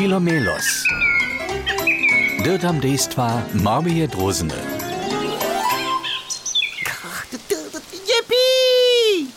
[0.00, 0.88] Filomelos.
[2.44, 4.56] Dirtam dejstva Marmije Drozene.
[8.08, 8.48] Jepi!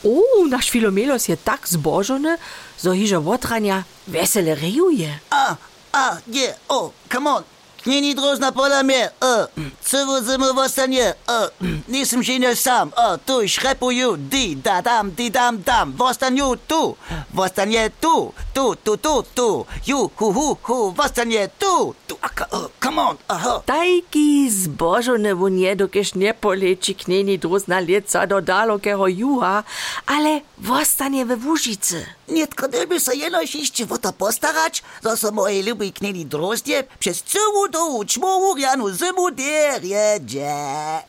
[0.07, 2.39] O, naš Filomelos je tak zbožony,
[2.79, 5.11] zo hižo otrania vesele rejuje.
[5.35, 5.59] A,
[5.91, 7.52] a, nie, o, come on.
[7.85, 14.15] Není drozna podle mě, uh, co vodzemu vostaně, uh, nejsem ženial sám, uh, tu šrepuju,
[14.15, 16.97] di, da, dam, di, dam, dam, vostaňu tu,
[17.33, 22.47] vostaně tu, tu, tu, tu, tu, ju, hu, hu, hu, vostaně tu, tu, aka,
[22.93, 23.17] Mamon.
[23.65, 29.63] Tajki zbożone w nie, dokież nie poleci knieni druzna lieca do dalokého juha,
[30.05, 32.05] ale vostanie we Vúžice.
[32.29, 37.25] Nietko, by sa jenoš ešte o to postarať, to sa mojej ľubej knieni druzne přes
[37.25, 41.01] celú dobu čmovú rianu zimu derie dje.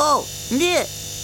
[0.00, 0.80] oh, nie,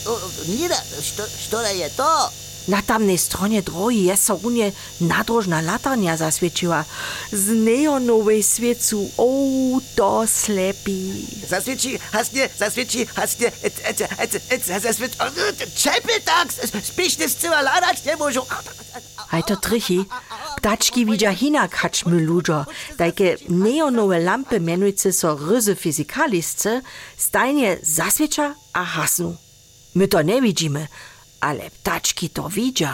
[0.07, 0.21] oh,
[0.53, 0.69] nie,
[1.01, 1.59] što, što
[1.97, 2.40] to?
[2.69, 6.85] Na tamnej stronie drogi jest Sorunie nadrożna latarnia zaswiečiła.
[7.33, 9.27] Z neonowej świecu, o,
[9.97, 11.27] to slepi.
[11.49, 15.27] Zaswieći, hasnie, zaswieći, hasnie, et, et, et, et, zaswieć, no,
[15.75, 16.49] czepy tak,
[16.83, 18.43] spiszny z cyła larać nie możu.
[19.30, 20.05] Aj to trichy.
[20.57, 22.67] Ptaczki widzia hinak haczmy ludzo.
[22.97, 26.83] Takie neonowe lampy mianujcy so ryzy fizykalisce
[27.17, 29.37] stajnie zaswiecza a hasnu.
[29.95, 30.89] My to nie widzimy
[31.41, 32.93] ale ptački to widzia.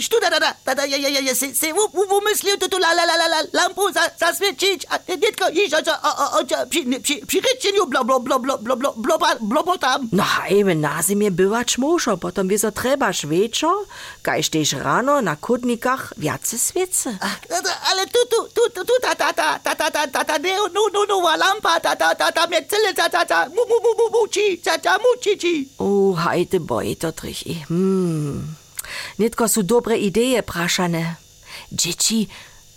[0.00, 2.78] Što da, da, da, da, ja, ja, ja, se, se u- u- umyślił tu, tu
[2.78, 6.80] la, la, la, la, la, lampu za, zaswiecić, a nietko iść, o, o, o, przy,
[7.02, 10.08] przy, przy rycieniu blo, blo, blo, blo, blo, blo, blo, blo, blo, tam.
[10.12, 13.70] No hejme na zimie była čmošo, potom wieso trebaš večer,
[14.22, 17.18] kajž tež rano na kudnikach viace świece.
[17.90, 20.52] Ale tu, tu, tu, tu, tu, ta, ta, ta, ta, ta, ta, ta, ta, ne,
[20.72, 23.76] no, no, no, lampa, ta, ta, ta, ta, mnie cyle, ta, ta, ta, mu, mu,
[23.84, 25.68] mu, mu, mu, ci, ta, ta, mu, ci, ci.
[25.78, 27.64] O, hajte boje to trichi.
[27.68, 28.56] Hmm.
[29.18, 31.16] Nitko su dobre ideje prašane.
[31.72, 32.28] Dzieci,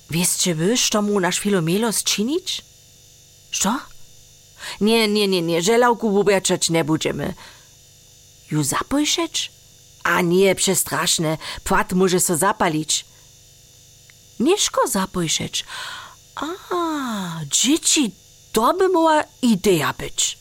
[0.09, 2.61] wieszcie wy, što mu naš Filomelos činić?
[3.51, 3.79] Što?
[4.81, 7.33] Nie, nie, nie, nie, żelałku wubiaczeć nie będziemy.
[8.51, 9.51] Ju zapojszeć?
[10.03, 13.05] A nie, przestraszne, płat może so zapalić.
[14.39, 15.65] Nieszko zapojszeć.
[16.35, 16.45] A,
[17.51, 18.11] dzieci,
[18.57, 20.37] to by mogła idea być.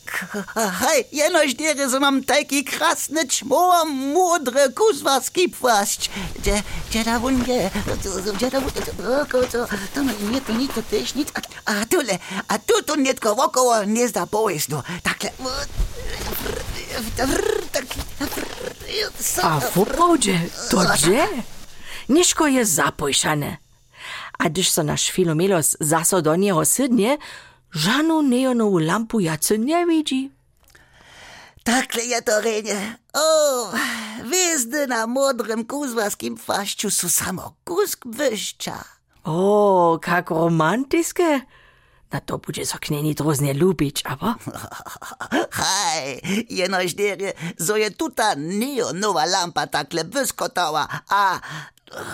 [0.79, 6.09] Hej, jenoś dere, że mam taki krasny ćmoa, mądre kuzwarski płaszcz.
[6.39, 7.69] Gdzie, gdzie da wun je,
[8.35, 8.71] gdzie da wun,
[9.21, 11.29] oko, to, to, nie, to nic, to też nic,
[11.65, 15.29] a, tule, a tu, tu nietko wokoło nie zda połysł, no, takle,
[17.71, 17.85] tak,
[19.43, 20.39] A w oprawdzie,
[20.69, 21.27] to gdzie?
[22.09, 23.57] Nieszko je zapojszane.
[24.39, 27.17] A gdyż so nasz Filomelos zaso do niego sydnie,
[27.77, 30.31] żanu neonową lampu jacy nie widzi.
[31.63, 32.97] Takle je to renie.
[33.13, 33.71] O,
[34.23, 38.83] wizdy na modrym kuzwarskim płaszczu su samo kusk wyjścia.
[39.23, 41.41] O, kak romantyske.
[42.11, 44.35] Na to będzie so kneni droznie lubić, aber...
[45.59, 51.39] Hej, jenoś dere, zo je tuta neonowa lampa takle wyskotała, a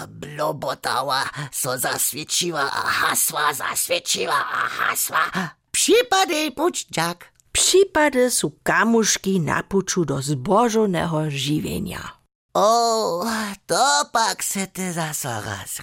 [0.08, 5.32] blobotała, so zaswieciła, a hasła zaswieciła, a hasła.
[5.72, 7.34] Przypadej pućdziak.
[7.52, 12.24] Przypady su kamuszki na puczu do zbożonego żywienia.
[12.54, 13.26] O,
[13.66, 15.82] to pak se ty zaso raz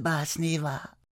[0.00, 0.95] basniwa.